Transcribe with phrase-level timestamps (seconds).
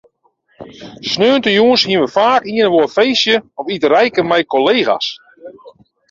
[1.09, 5.07] Sneontejûns hiene we faak ien of oar feestje of iterijke mei kollega's.